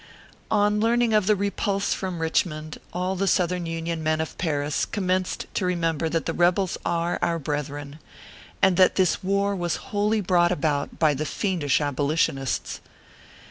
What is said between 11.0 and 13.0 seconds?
the fiendish aboli tionists.